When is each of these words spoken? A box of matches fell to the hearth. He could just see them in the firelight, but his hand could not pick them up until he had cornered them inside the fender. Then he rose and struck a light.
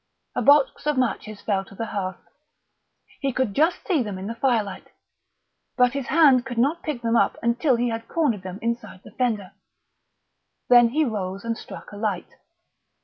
A 0.35 0.41
box 0.41 0.87
of 0.87 0.97
matches 0.97 1.41
fell 1.41 1.63
to 1.65 1.75
the 1.75 1.85
hearth. 1.85 2.27
He 3.19 3.31
could 3.31 3.53
just 3.53 3.85
see 3.85 4.01
them 4.01 4.17
in 4.17 4.25
the 4.25 4.33
firelight, 4.33 4.87
but 5.77 5.93
his 5.93 6.07
hand 6.07 6.43
could 6.43 6.57
not 6.57 6.81
pick 6.81 7.03
them 7.03 7.15
up 7.15 7.37
until 7.43 7.75
he 7.75 7.89
had 7.89 8.07
cornered 8.07 8.41
them 8.41 8.57
inside 8.63 9.01
the 9.03 9.11
fender. 9.11 9.51
Then 10.69 10.89
he 10.89 11.05
rose 11.05 11.43
and 11.45 11.55
struck 11.55 11.91
a 11.91 11.97
light. 11.97 12.33